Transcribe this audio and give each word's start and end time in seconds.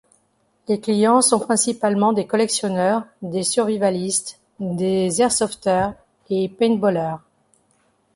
Les 0.67 0.79
clients 0.79 1.21
sont 1.21 1.39
principalement 1.39 2.11
des 2.11 2.25
collectionneurs, 2.25 3.05
des 3.21 3.43
survivalistes, 3.43 4.39
des 4.59 5.21
airsofteurs 5.21 5.93
et 6.31 6.49
paintballeurs. 6.49 7.21